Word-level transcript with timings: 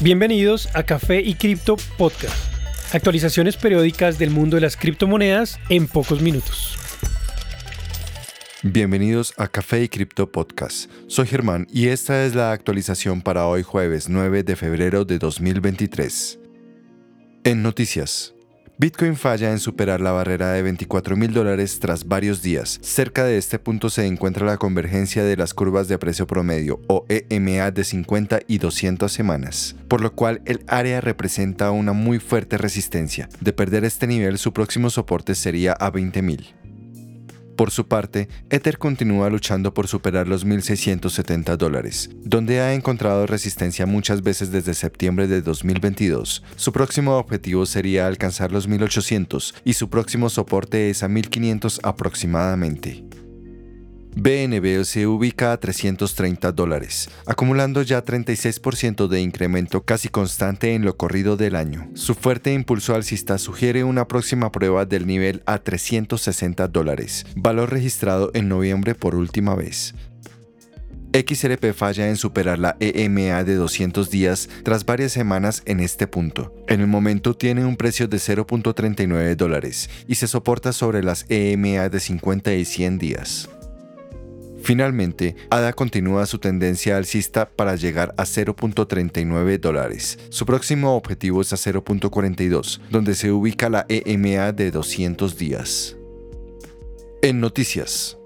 Bienvenidos 0.00 0.68
a 0.76 0.84
Café 0.84 1.22
y 1.22 1.34
Cripto 1.34 1.76
Podcast. 1.96 2.54
Actualizaciones 2.94 3.56
periódicas 3.56 4.16
del 4.16 4.30
mundo 4.30 4.54
de 4.54 4.60
las 4.60 4.76
criptomonedas 4.76 5.58
en 5.70 5.88
pocos 5.88 6.22
minutos. 6.22 6.78
Bienvenidos 8.62 9.34
a 9.36 9.48
Café 9.48 9.82
y 9.82 9.88
Cripto 9.88 10.30
Podcast. 10.30 10.88
Soy 11.08 11.26
Germán 11.26 11.66
y 11.72 11.88
esta 11.88 12.24
es 12.24 12.36
la 12.36 12.52
actualización 12.52 13.22
para 13.22 13.48
hoy 13.48 13.64
jueves 13.64 14.08
9 14.08 14.44
de 14.44 14.54
febrero 14.54 15.04
de 15.04 15.18
2023. 15.18 16.38
En 17.42 17.62
noticias. 17.64 18.34
Bitcoin 18.80 19.16
falla 19.16 19.50
en 19.50 19.58
superar 19.58 20.00
la 20.00 20.12
barrera 20.12 20.52
de 20.52 20.62
24 20.62 21.16
mil 21.16 21.32
dólares 21.32 21.80
tras 21.80 22.06
varios 22.06 22.42
días. 22.42 22.78
Cerca 22.80 23.24
de 23.24 23.36
este 23.36 23.58
punto 23.58 23.90
se 23.90 24.06
encuentra 24.06 24.46
la 24.46 24.56
convergencia 24.56 25.24
de 25.24 25.36
las 25.36 25.52
curvas 25.52 25.88
de 25.88 25.98
precio 25.98 26.28
promedio 26.28 26.80
o 26.86 27.04
EMA 27.08 27.72
de 27.72 27.82
50 27.82 28.38
y 28.46 28.58
200 28.58 29.10
semanas, 29.10 29.74
por 29.88 30.00
lo 30.00 30.12
cual 30.12 30.42
el 30.44 30.62
área 30.68 31.00
representa 31.00 31.72
una 31.72 31.92
muy 31.92 32.20
fuerte 32.20 32.56
resistencia. 32.56 33.28
De 33.40 33.52
perder 33.52 33.84
este 33.84 34.06
nivel, 34.06 34.38
su 34.38 34.52
próximo 34.52 34.90
soporte 34.90 35.34
sería 35.34 35.72
a 35.72 35.90
20 35.90 36.22
mil. 36.22 36.54
Por 37.58 37.72
su 37.72 37.88
parte, 37.88 38.28
Ether 38.50 38.78
continúa 38.78 39.28
luchando 39.30 39.74
por 39.74 39.88
superar 39.88 40.28
los 40.28 40.46
1.670 40.46 41.56
dólares, 41.56 42.08
donde 42.22 42.60
ha 42.60 42.72
encontrado 42.72 43.26
resistencia 43.26 43.84
muchas 43.84 44.22
veces 44.22 44.52
desde 44.52 44.74
septiembre 44.74 45.26
de 45.26 45.42
2022. 45.42 46.44
Su 46.54 46.70
próximo 46.70 47.16
objetivo 47.18 47.66
sería 47.66 48.06
alcanzar 48.06 48.52
los 48.52 48.68
1.800 48.68 49.54
y 49.64 49.72
su 49.72 49.90
próximo 49.90 50.30
soporte 50.30 50.88
es 50.88 51.02
a 51.02 51.08
1.500 51.08 51.80
aproximadamente. 51.82 53.02
BNB 54.20 54.84
se 54.84 55.06
ubica 55.06 55.52
a 55.52 55.60
330 55.60 56.50
dólares, 56.50 57.08
acumulando 57.24 57.82
ya 57.82 58.04
36% 58.04 59.06
de 59.06 59.20
incremento 59.20 59.84
casi 59.84 60.08
constante 60.08 60.74
en 60.74 60.84
lo 60.84 60.96
corrido 60.96 61.36
del 61.36 61.54
año. 61.54 61.88
Su 61.94 62.16
fuerte 62.16 62.52
impulso 62.52 62.96
alcista 62.96 63.38
sugiere 63.38 63.84
una 63.84 64.08
próxima 64.08 64.50
prueba 64.50 64.86
del 64.86 65.06
nivel 65.06 65.44
a 65.46 65.58
360 65.58 66.66
dólares, 66.66 67.26
valor 67.36 67.70
registrado 67.70 68.32
en 68.34 68.48
noviembre 68.48 68.96
por 68.96 69.14
última 69.14 69.54
vez. 69.54 69.94
XRP 71.12 71.72
falla 71.72 72.08
en 72.08 72.16
superar 72.16 72.58
la 72.58 72.76
EMA 72.80 73.44
de 73.44 73.54
200 73.54 74.10
días 74.10 74.48
tras 74.64 74.84
varias 74.84 75.12
semanas 75.12 75.62
en 75.64 75.78
este 75.78 76.08
punto. 76.08 76.52
En 76.66 76.80
el 76.80 76.88
momento 76.88 77.34
tiene 77.34 77.64
un 77.64 77.76
precio 77.76 78.08
de 78.08 78.16
0.39 78.16 79.36
dólares 79.36 79.88
y 80.08 80.16
se 80.16 80.26
soporta 80.26 80.72
sobre 80.72 81.04
las 81.04 81.24
EMA 81.28 81.88
de 81.88 82.00
50 82.00 82.52
y 82.54 82.64
100 82.64 82.98
días. 82.98 83.48
Finalmente, 84.68 85.34
ADA 85.48 85.72
continúa 85.72 86.26
su 86.26 86.40
tendencia 86.40 86.98
alcista 86.98 87.48
para 87.48 87.74
llegar 87.74 88.12
a 88.18 88.24
0.39 88.24 89.58
dólares. 89.58 90.18
Su 90.28 90.44
próximo 90.44 90.94
objetivo 90.94 91.40
es 91.40 91.54
a 91.54 91.56
0.42, 91.56 92.78
donde 92.90 93.14
se 93.14 93.32
ubica 93.32 93.70
la 93.70 93.86
EMA 93.88 94.52
de 94.52 94.70
200 94.70 95.38
días. 95.38 95.96
En 97.22 97.40
noticias. 97.40 98.17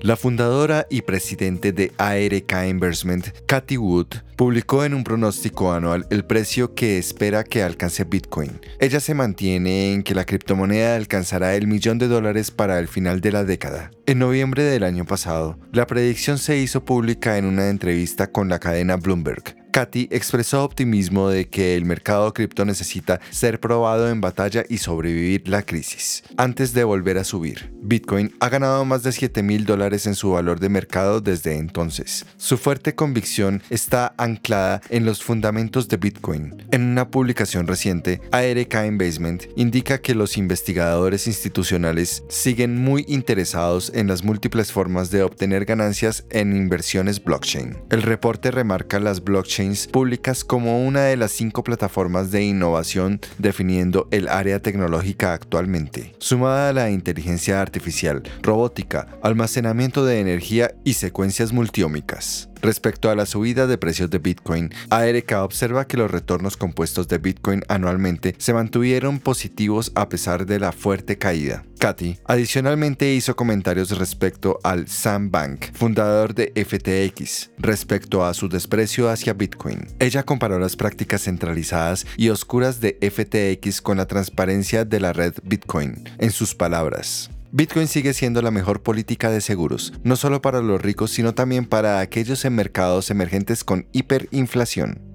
La 0.00 0.16
fundadora 0.16 0.86
y 0.90 1.02
presidente 1.02 1.72
de 1.72 1.92
ARK 1.98 2.68
Investment, 2.68 3.28
Cathy 3.46 3.76
Wood, 3.76 4.06
publicó 4.36 4.84
en 4.84 4.94
un 4.94 5.02
pronóstico 5.02 5.72
anual 5.72 6.06
el 6.10 6.24
precio 6.24 6.74
que 6.74 6.98
espera 6.98 7.42
que 7.42 7.64
alcance 7.64 8.04
Bitcoin. 8.04 8.60
Ella 8.78 9.00
se 9.00 9.14
mantiene 9.14 9.92
en 9.92 10.04
que 10.04 10.14
la 10.14 10.24
criptomoneda 10.24 10.94
alcanzará 10.94 11.56
el 11.56 11.66
millón 11.66 11.98
de 11.98 12.06
dólares 12.06 12.52
para 12.52 12.78
el 12.78 12.86
final 12.86 13.20
de 13.20 13.32
la 13.32 13.44
década. 13.44 13.90
En 14.06 14.20
noviembre 14.20 14.62
del 14.62 14.84
año 14.84 15.04
pasado, 15.04 15.58
la 15.72 15.86
predicción 15.88 16.38
se 16.38 16.58
hizo 16.58 16.84
pública 16.84 17.36
en 17.36 17.44
una 17.44 17.68
entrevista 17.68 18.28
con 18.30 18.48
la 18.48 18.60
cadena 18.60 18.96
Bloomberg. 18.96 19.57
Katy 19.70 20.08
expresó 20.10 20.64
optimismo 20.64 21.28
de 21.28 21.48
que 21.48 21.76
el 21.76 21.84
mercado 21.84 22.32
cripto 22.32 22.64
necesita 22.64 23.20
ser 23.30 23.60
probado 23.60 24.08
en 24.08 24.20
batalla 24.20 24.64
y 24.68 24.78
sobrevivir 24.78 25.48
la 25.48 25.62
crisis 25.62 26.24
antes 26.36 26.72
de 26.72 26.84
volver 26.84 27.18
a 27.18 27.24
subir. 27.24 27.72
Bitcoin 27.82 28.34
ha 28.40 28.48
ganado 28.48 28.84
más 28.84 29.02
de 29.02 29.12
7 29.12 29.42
mil 29.42 29.64
dólares 29.64 30.06
en 30.06 30.14
su 30.14 30.32
valor 30.32 30.60
de 30.60 30.68
mercado 30.68 31.20
desde 31.20 31.56
entonces. 31.56 32.26
Su 32.36 32.56
fuerte 32.56 32.94
convicción 32.94 33.62
está 33.70 34.14
anclada 34.16 34.80
en 34.88 35.04
los 35.04 35.22
fundamentos 35.22 35.88
de 35.88 35.96
Bitcoin. 35.96 36.66
En 36.70 36.82
una 36.82 37.10
publicación 37.10 37.66
reciente, 37.66 38.20
ARK 38.32 38.86
Investment 38.86 39.44
indica 39.56 39.98
que 39.98 40.14
los 40.14 40.36
investigadores 40.36 41.26
institucionales 41.26 42.24
siguen 42.28 42.78
muy 42.78 43.04
interesados 43.08 43.92
en 43.94 44.06
las 44.06 44.24
múltiples 44.24 44.72
formas 44.72 45.10
de 45.10 45.22
obtener 45.22 45.64
ganancias 45.64 46.24
en 46.30 46.56
inversiones 46.56 47.22
blockchain. 47.22 47.76
El 47.90 48.02
reporte 48.02 48.50
remarca 48.50 48.98
las 48.98 49.22
blockchain 49.22 49.57
públicas 49.90 50.44
como 50.44 50.86
una 50.86 51.02
de 51.02 51.16
las 51.16 51.32
cinco 51.32 51.64
plataformas 51.64 52.30
de 52.30 52.44
innovación 52.44 53.20
definiendo 53.38 54.06
el 54.12 54.28
área 54.28 54.60
tecnológica 54.60 55.32
actualmente, 55.32 56.14
sumada 56.18 56.68
a 56.68 56.72
la 56.72 56.90
inteligencia 56.90 57.60
artificial, 57.60 58.22
robótica, 58.40 59.08
almacenamiento 59.20 60.04
de 60.04 60.20
energía 60.20 60.74
y 60.84 60.94
secuencias 60.94 61.52
multiómicas. 61.52 62.48
Respecto 62.62 63.10
a 63.10 63.16
la 63.16 63.26
subida 63.26 63.66
de 63.66 63.78
precios 63.78 64.10
de 64.10 64.18
Bitcoin, 64.18 64.70
ARK 64.90 65.32
observa 65.42 65.86
que 65.86 65.96
los 65.96 66.10
retornos 66.10 66.56
compuestos 66.56 67.08
de 67.08 67.18
Bitcoin 67.18 67.62
anualmente 67.68 68.34
se 68.38 68.52
mantuvieron 68.52 69.18
positivos 69.18 69.92
a 69.96 70.08
pesar 70.08 70.46
de 70.46 70.60
la 70.60 70.72
fuerte 70.72 71.18
caída. 71.18 71.64
Katy 71.78 72.18
adicionalmente 72.24 73.14
hizo 73.14 73.36
comentarios 73.36 73.96
respecto 73.96 74.58
al 74.62 74.88
Sam 74.88 75.30
Bank, 75.30 75.66
fundador 75.72 76.34
de 76.34 76.52
FTX, 76.54 77.50
respecto 77.58 78.24
a 78.24 78.34
su 78.34 78.48
desprecio 78.48 79.08
hacia 79.08 79.32
Bitcoin. 79.32 79.86
Ella 79.98 80.24
comparó 80.24 80.58
las 80.58 80.76
prácticas 80.76 81.22
centralizadas 81.22 82.06
y 82.16 82.28
oscuras 82.28 82.80
de 82.80 82.98
FTX 83.00 83.80
con 83.80 83.96
la 83.96 84.06
transparencia 84.06 84.84
de 84.84 85.00
la 85.00 85.12
red 85.12 85.34
Bitcoin. 85.42 86.04
En 86.18 86.30
sus 86.30 86.54
palabras, 86.54 87.30
Bitcoin 87.50 87.88
sigue 87.88 88.12
siendo 88.12 88.42
la 88.42 88.50
mejor 88.50 88.82
política 88.82 89.30
de 89.30 89.40
seguros, 89.40 89.94
no 90.02 90.16
solo 90.16 90.42
para 90.42 90.60
los 90.60 90.82
ricos, 90.82 91.12
sino 91.12 91.34
también 91.34 91.64
para 91.64 92.00
aquellos 92.00 92.44
en 92.44 92.54
mercados 92.54 93.10
emergentes 93.10 93.64
con 93.64 93.86
hiperinflación. 93.92 95.07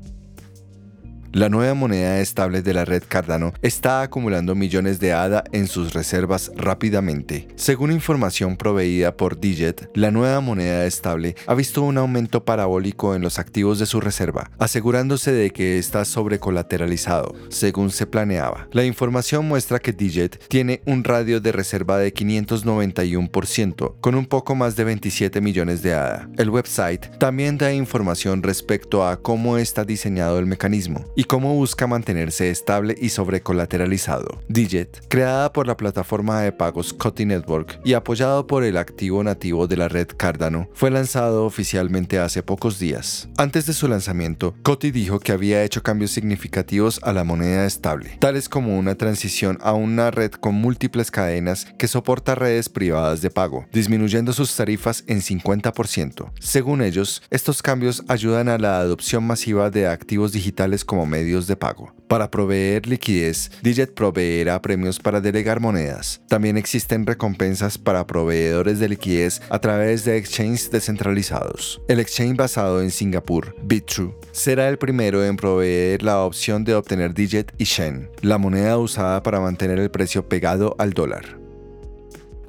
La 1.33 1.49
nueva 1.49 1.73
moneda 1.73 2.19
estable 2.19 2.61
de 2.61 2.75
la 2.75 2.85
red 2.85 3.01
Cardano 3.07 3.53
está 3.63 4.03
acumulando 4.03 4.53
millones 4.53 4.99
de 4.99 5.13
ADA 5.13 5.43
en 5.51 5.67
sus 5.67 5.93
reservas 5.93 6.51
rápidamente. 6.55 7.47
Según 7.55 7.91
información 7.91 8.55
proveída 8.55 9.17
por 9.17 9.39
Digit, 9.39 9.85
la 9.95 10.11
nueva 10.11 10.41
moneda 10.41 10.85
estable 10.85 11.33
ha 11.47 11.55
visto 11.55 11.81
un 11.81 11.97
aumento 11.97 12.45
parabólico 12.45 13.15
en 13.15 13.23
los 13.23 13.39
activos 13.39 13.79
de 13.79 13.87
su 13.87 13.99
reserva, 13.99 14.51
asegurándose 14.59 15.31
de 15.31 15.49
que 15.49 15.79
está 15.79 16.05
sobrecolateralizado, 16.05 17.33
según 17.49 17.89
se 17.89 18.05
planeaba. 18.05 18.67
La 18.71 18.85
información 18.85 19.47
muestra 19.47 19.79
que 19.79 19.91
Digit 19.91 20.35
tiene 20.49 20.83
un 20.85 21.03
radio 21.03 21.41
de 21.41 21.51
reserva 21.51 21.97
de 21.97 22.13
591%, 22.13 23.95
con 24.01 24.13
un 24.13 24.27
poco 24.27 24.53
más 24.53 24.75
de 24.75 24.83
27 24.83 25.41
millones 25.41 25.81
de 25.81 25.95
ADA. 25.95 26.29
El 26.37 26.51
website 26.51 27.07
también 27.17 27.57
da 27.57 27.73
información 27.73 28.43
respecto 28.43 29.03
a 29.03 29.19
cómo 29.19 29.57
está 29.57 29.83
diseñado 29.83 30.37
el 30.37 30.45
mecanismo 30.45 31.03
cómo 31.27 31.53
busca 31.53 31.87
mantenerse 31.87 32.49
estable 32.49 32.95
y 32.99 33.09
sobrecolateralizado. 33.09 34.39
Digit, 34.47 34.97
creada 35.07 35.53
por 35.53 35.67
la 35.67 35.77
plataforma 35.77 36.41
de 36.41 36.51
pagos 36.51 36.93
Coty 36.93 37.25
Network 37.25 37.79
y 37.83 37.93
apoyado 37.93 38.47
por 38.47 38.63
el 38.63 38.77
activo 38.77 39.23
nativo 39.23 39.67
de 39.67 39.77
la 39.77 39.87
red 39.87 40.07
Cardano, 40.15 40.69
fue 40.73 40.91
lanzado 40.91 41.45
oficialmente 41.45 42.19
hace 42.19 42.43
pocos 42.43 42.79
días. 42.79 43.27
Antes 43.37 43.65
de 43.65 43.73
su 43.73 43.87
lanzamiento, 43.87 44.53
Coty 44.63 44.91
dijo 44.91 45.19
que 45.19 45.31
había 45.31 45.63
hecho 45.63 45.83
cambios 45.83 46.11
significativos 46.11 46.99
a 47.03 47.13
la 47.13 47.23
moneda 47.23 47.65
estable, 47.65 48.17
tales 48.19 48.49
como 48.49 48.77
una 48.77 48.95
transición 48.95 49.57
a 49.61 49.73
una 49.73 50.11
red 50.11 50.31
con 50.31 50.55
múltiples 50.55 51.11
cadenas 51.11 51.65
que 51.77 51.87
soporta 51.87 52.35
redes 52.35 52.69
privadas 52.69 53.21
de 53.21 53.29
pago, 53.29 53.65
disminuyendo 53.71 54.33
sus 54.33 54.55
tarifas 54.55 55.03
en 55.07 55.21
50%. 55.21 56.31
Según 56.39 56.81
ellos, 56.81 57.21
estos 57.29 57.61
cambios 57.61 58.03
ayudan 58.07 58.49
a 58.49 58.57
la 58.57 58.79
adopción 58.79 59.25
masiva 59.25 59.69
de 59.69 59.87
activos 59.87 60.31
digitales 60.31 60.85
como 60.85 61.05
medios 61.13 61.45
de 61.45 61.55
pago. 61.55 61.93
Para 62.07 62.31
proveer 62.31 62.87
liquidez, 62.87 63.51
Digit 63.61 63.91
proveerá 63.91 64.59
premios 64.61 64.99
para 64.99 65.21
delegar 65.21 65.59
monedas. 65.59 66.21
También 66.27 66.57
existen 66.57 67.05
recompensas 67.05 67.77
para 67.77 68.07
proveedores 68.07 68.79
de 68.79 68.89
liquidez 68.89 69.41
a 69.49 69.59
través 69.59 70.05
de 70.05 70.17
exchanges 70.17 70.71
descentralizados. 70.71 71.81
El 71.87 71.99
exchange 71.99 72.35
basado 72.35 72.81
en 72.81 72.89
Singapur, 72.89 73.55
BitTrue, 73.63 74.15
será 74.31 74.69
el 74.69 74.77
primero 74.77 75.23
en 75.23 75.37
proveer 75.37 76.01
la 76.01 76.23
opción 76.23 76.63
de 76.63 76.73
obtener 76.73 77.13
Digit 77.13 77.51
y 77.59 77.65
Shen, 77.65 78.09
la 78.21 78.39
moneda 78.39 78.77
usada 78.79 79.21
para 79.21 79.39
mantener 79.39 79.79
el 79.79 79.91
precio 79.91 80.27
pegado 80.27 80.75
al 80.79 80.93
dólar. 80.93 81.42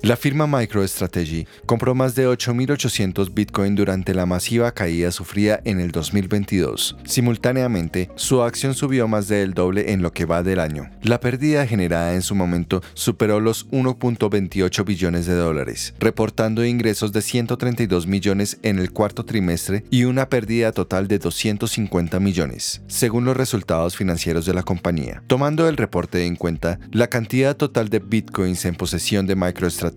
La 0.04 0.18
firma 0.18 0.46
MicroStrategy 0.46 1.46
compró 1.64 1.94
más 1.94 2.14
de 2.14 2.28
8.800 2.28 3.32
Bitcoin 3.32 3.74
durante 3.74 4.12
la 4.12 4.26
masiva 4.26 4.70
caída 4.72 5.10
sufrida 5.10 5.62
en 5.64 5.80
el 5.80 5.92
2022. 5.92 6.98
Simultáneamente, 7.06 8.10
su 8.14 8.42
acción 8.42 8.74
subió 8.74 9.08
más 9.08 9.28
del 9.28 9.54
doble 9.54 9.92
en 9.92 10.02
lo 10.02 10.12
que 10.12 10.26
va 10.26 10.42
del 10.42 10.60
año. 10.60 10.90
La 11.00 11.20
pérdida 11.20 11.66
generada 11.66 12.12
en 12.12 12.20
su 12.20 12.34
momento 12.34 12.82
superó 12.92 13.40
los 13.40 13.66
1.28 13.70 14.84
billones 14.84 15.24
de 15.24 15.36
dólares, 15.36 15.94
reportando 15.98 16.66
ingresos 16.66 17.10
de 17.12 17.22
132 17.22 18.06
millones 18.06 18.58
en 18.62 18.78
el 18.78 18.92
cuarto 18.92 19.24
trimestre 19.24 19.84
y 19.90 20.04
una 20.04 20.28
pérdida 20.28 20.72
total 20.72 21.08
de 21.08 21.18
250 21.18 22.20
millones, 22.20 22.82
según 22.88 23.24
los 23.24 23.38
resultados 23.38 23.96
financieros 23.96 24.44
de 24.44 24.52
la 24.52 24.64
compañía. 24.64 25.22
Tomando 25.28 25.66
el 25.66 25.78
reporte 25.78 26.26
en 26.26 26.36
cuenta, 26.36 26.78
la 26.92 27.06
cantidad 27.06 27.56
total 27.56 27.88
de 27.88 28.00
bitcoins 28.00 28.66
en 28.66 28.74
posesión 28.74 29.26
de 29.26 29.34
MicroStrategy 29.34 29.93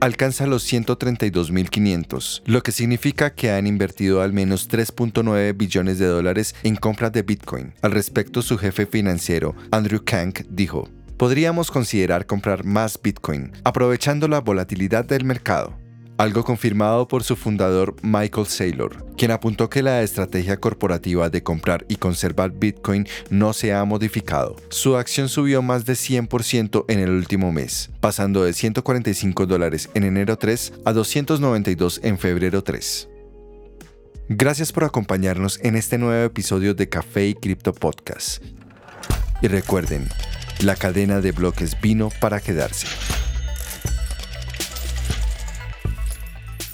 alcanza 0.00 0.46
los 0.46 0.70
132.500, 0.70 2.42
lo 2.46 2.62
que 2.62 2.72
significa 2.72 3.34
que 3.34 3.50
han 3.50 3.66
invertido 3.66 4.22
al 4.22 4.32
menos 4.32 4.68
3.9 4.68 5.56
billones 5.56 5.98
de 5.98 6.06
dólares 6.06 6.54
en 6.62 6.76
compras 6.76 7.12
de 7.12 7.22
Bitcoin. 7.22 7.74
Al 7.82 7.92
respecto, 7.92 8.42
su 8.42 8.58
jefe 8.58 8.86
financiero, 8.86 9.54
Andrew 9.70 10.02
Kang, 10.04 10.34
dijo, 10.48 10.88
podríamos 11.16 11.70
considerar 11.70 12.26
comprar 12.26 12.64
más 12.64 12.98
Bitcoin, 13.02 13.52
aprovechando 13.64 14.28
la 14.28 14.40
volatilidad 14.40 15.04
del 15.04 15.24
mercado 15.24 15.87
algo 16.18 16.44
confirmado 16.44 17.08
por 17.08 17.22
su 17.22 17.36
fundador 17.36 17.94
Michael 18.02 18.46
Saylor, 18.46 19.06
quien 19.16 19.30
apuntó 19.30 19.70
que 19.70 19.82
la 19.82 20.02
estrategia 20.02 20.58
corporativa 20.58 21.30
de 21.30 21.42
comprar 21.42 21.86
y 21.88 21.96
conservar 21.96 22.50
Bitcoin 22.50 23.06
no 23.30 23.52
se 23.52 23.72
ha 23.72 23.84
modificado. 23.84 24.56
Su 24.68 24.96
acción 24.96 25.28
subió 25.28 25.62
más 25.62 25.86
de 25.86 25.94
100% 25.94 26.84
en 26.88 26.98
el 26.98 27.10
último 27.10 27.52
mes, 27.52 27.90
pasando 28.00 28.44
de 28.44 28.52
145 28.52 29.46
dólares 29.46 29.88
en 29.94 30.04
enero 30.04 30.36
3 30.36 30.74
a 30.84 30.92
292 30.92 32.00
en 32.02 32.18
febrero 32.18 32.62
3. 32.62 33.08
Gracias 34.28 34.72
por 34.72 34.84
acompañarnos 34.84 35.58
en 35.62 35.76
este 35.76 35.96
nuevo 35.96 36.22
episodio 36.24 36.74
de 36.74 36.88
Café 36.88 37.28
y 37.28 37.34
Cripto 37.34 37.72
Podcast. 37.72 38.42
Y 39.40 39.46
recuerden, 39.46 40.06
la 40.60 40.74
cadena 40.74 41.20
de 41.20 41.32
bloques 41.32 41.80
vino 41.80 42.10
para 42.20 42.40
quedarse. 42.40 42.88